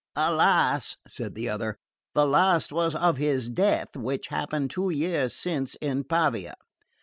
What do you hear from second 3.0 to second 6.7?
his death, which happened two years since in Pavia.